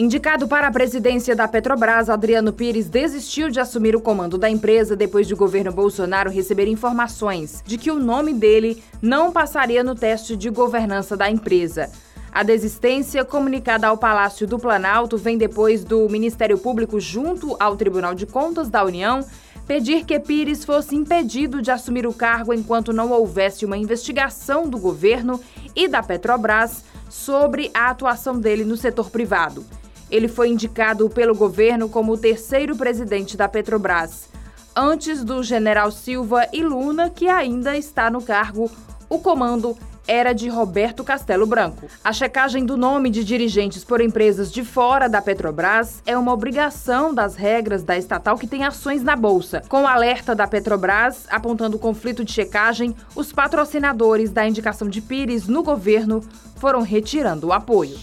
[0.00, 4.96] Indicado para a presidência da Petrobras, Adriano Pires desistiu de assumir o comando da empresa
[4.96, 9.94] depois de o governo Bolsonaro receber informações de que o nome dele não passaria no
[9.94, 11.90] teste de governança da empresa.
[12.32, 18.14] A desistência, comunicada ao Palácio do Planalto, vem depois do Ministério Público, junto ao Tribunal
[18.14, 19.20] de Contas da União,
[19.66, 24.78] pedir que Pires fosse impedido de assumir o cargo enquanto não houvesse uma investigação do
[24.78, 25.38] governo
[25.76, 29.62] e da Petrobras sobre a atuação dele no setor privado.
[30.10, 34.28] Ele foi indicado pelo governo como o terceiro presidente da Petrobras,
[34.74, 38.70] antes do general Silva e Luna, que ainda está no cargo.
[39.08, 39.76] O comando
[40.06, 41.86] era de Roberto Castelo Branco.
[42.02, 47.14] A checagem do nome de dirigentes por empresas de fora da Petrobras é uma obrigação
[47.14, 49.62] das regras da estatal que tem ações na bolsa.
[49.68, 55.46] Com o alerta da Petrobras apontando conflito de checagem, os patrocinadores da indicação de Pires
[55.46, 56.20] no governo
[56.56, 57.96] foram retirando o apoio.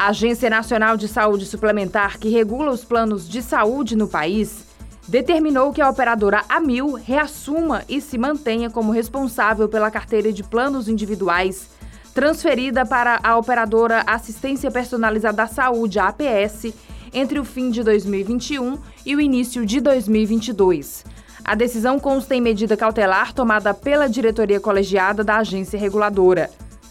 [0.00, 4.64] A Agência Nacional de Saúde Suplementar, que regula os planos de saúde no país,
[5.06, 10.88] determinou que a operadora Amil reassuma e se mantenha como responsável pela carteira de planos
[10.88, 11.68] individuais
[12.14, 16.72] transferida para a operadora Assistência Personalizada da Saúde, a APS,
[17.12, 21.04] entre o fim de 2021 e o início de 2022.
[21.44, 26.48] A decisão consta em medida cautelar tomada pela diretoria colegiada da agência reguladora.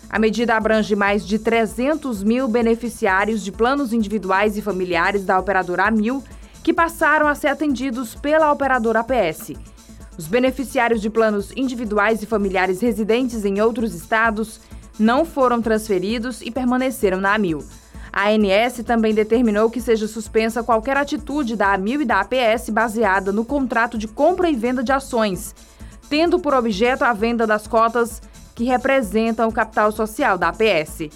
[0.10, 5.84] A medida abrange mais de 300 mil beneficiários de planos individuais e familiares da operadora
[5.84, 6.24] Amil
[6.64, 9.54] que passaram a ser atendidos pela operadora APS.
[10.18, 14.60] Os beneficiários de planos individuais e familiares residentes em outros estados
[14.98, 17.64] não foram transferidos e permaneceram na Amil.
[18.12, 23.32] A ANS também determinou que seja suspensa qualquer atitude da Amil e da APS baseada
[23.32, 25.54] no contrato de compra e venda de ações,
[26.10, 28.20] tendo por objeto a venda das cotas
[28.60, 31.08] que representam o capital social da APS.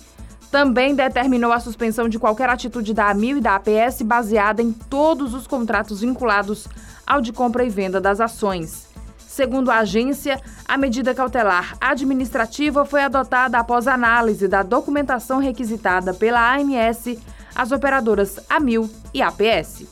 [0.49, 5.33] Também determinou a suspensão de qualquer atitude da AMIL e da APS baseada em todos
[5.33, 6.69] os contratos vinculados
[7.05, 8.87] ao de compra e venda das ações.
[9.27, 16.55] Segundo a agência, a medida cautelar administrativa foi adotada após análise da documentação requisitada pela
[16.55, 17.17] ANS
[17.53, 19.83] às operadoras AMIL e APS.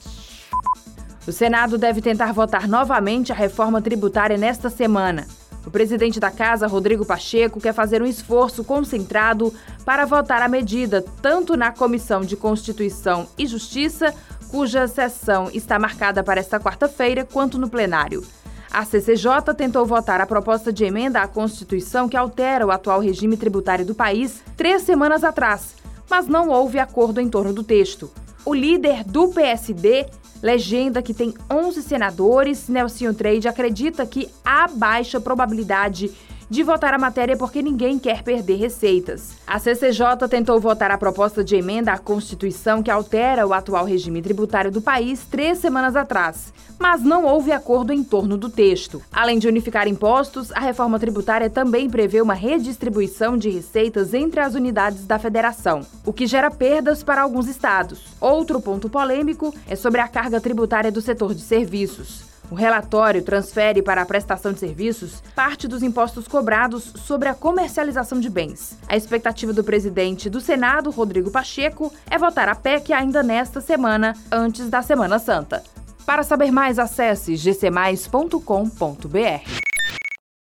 [1.28, 5.28] O Senado deve tentar votar novamente a reforma tributária nesta semana.
[5.66, 9.54] O presidente da casa, Rodrigo Pacheco, quer fazer um esforço concentrado
[9.86, 14.14] para votar a medida, tanto na Comissão de Constituição e Justiça,
[14.50, 18.24] cuja sessão está marcada para esta quarta-feira, quanto no plenário.
[18.72, 23.38] A CCJ tentou votar a proposta de emenda à Constituição que altera o atual regime
[23.38, 25.76] tributário do país três semanas atrás,
[26.10, 28.10] mas não houve acordo em torno do texto.
[28.44, 30.08] O líder do PSD
[30.42, 36.12] Legenda, que tem 11 senadores, Nelson Trade acredita que há baixa probabilidade
[36.52, 39.38] de votar a matéria porque ninguém quer perder receitas.
[39.48, 44.22] A CCJ tentou votar a proposta de emenda à Constituição que altera o atual regime
[44.22, 49.02] tributário do país três semanas atrás, mas não houve acordo em torno do texto.
[49.14, 54.54] Além de unificar impostos, a reforma tributária também prevê uma redistribuição de receitas entre as
[54.54, 58.08] unidades da federação, o que gera perdas para alguns estados.
[58.20, 62.31] Outro ponto polêmico é sobre a carga tributária do setor de serviços.
[62.52, 68.20] O relatório transfere para a prestação de serviços parte dos impostos cobrados sobre a comercialização
[68.20, 68.78] de bens.
[68.90, 74.14] A expectativa do presidente do Senado, Rodrigo Pacheco, é votar a PEC ainda nesta semana,
[74.30, 75.64] antes da Semana Santa.
[76.06, 79.61] Para saber mais, acesse gcmais.com.br.